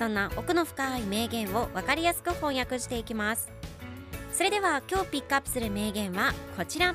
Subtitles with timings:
[0.00, 3.52] そんな奥の深い名言を分かりやすく翻訳していきます
[4.32, 6.94] それでは今日ピックアップする名言はこちら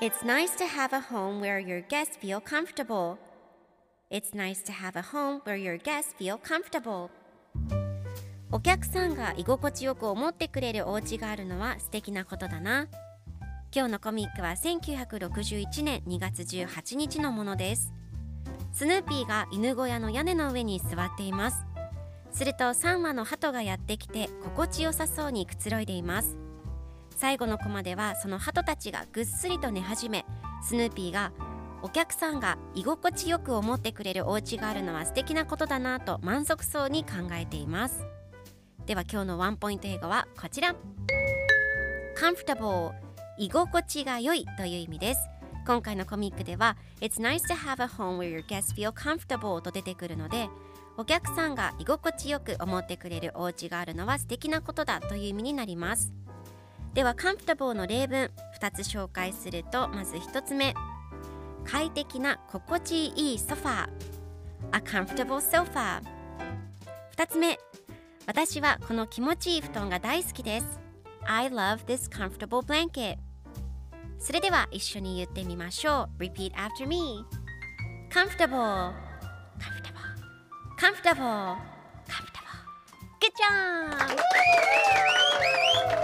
[0.00, 3.18] It's nice to have a home where your guests feel comfortable
[4.10, 7.10] It's nice to have a home where your guests feel comfortable
[8.50, 12.86] お客さんが居心地よく思ってくれるお家があるのは素敵なことだな
[13.76, 17.92] 今日のコミックは1961年2月18日のものです
[18.82, 21.64] スヌーピーが犬小屋の屋根の上に座っています。
[22.32, 26.36] すると3羽の鳩がやってきて心地よさそうにくつろいでいます。
[27.14, 30.26] 最後のコマではその鳩たちがぐっすりと寝始め
[30.64, 31.30] スヌーピーが
[31.80, 38.04] お客さんが居心地よく思ってくれるお家があるのは素敵なことだなと満足そうに考えています。
[38.86, 40.74] では今日のワンポイント英語はこちら。
[42.18, 42.90] Comfortable
[43.38, 45.31] 居心地が良いという意味です。
[45.64, 50.48] 今回のコミックでは It's nice to have a home where your guests feel comfortable と出てくるので
[50.96, 56.12] お客さんが居心地よく思ってくれるお家があるのは素敵なことだという意味になります
[56.94, 60.74] では comfortable の例文2つ紹介するとまず1つ目
[61.64, 63.88] 快適な心地いいソファー
[64.72, 66.02] A comfortable sofa
[67.16, 67.58] 2つ目
[68.26, 70.80] 私はこの気持ちいい布団が大好きです
[71.24, 73.16] I love this comfortable blanket
[74.22, 77.24] それでは一緒に言ってみましょう Repeat after me
[78.08, 78.92] comfortable
[79.58, 79.98] comfortable
[80.78, 81.56] comfortable
[82.06, 82.42] comfortable
[83.20, 84.22] Good job!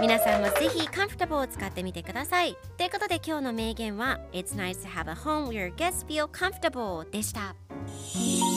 [0.01, 7.55] 皆さんもぜひ comfortable を使ってみてくださいということで今日の名言は It's nice to have a home where your guests feel comfortable でした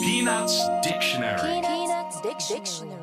[0.03, 3.02] Peanuts Dictionary Peanuts Dictionary.